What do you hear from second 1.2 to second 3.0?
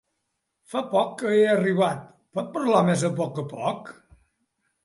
he arribat, pot parlar